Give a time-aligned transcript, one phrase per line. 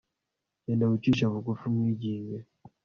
[0.65, 2.39] Genda wicishe bugufi umwinginge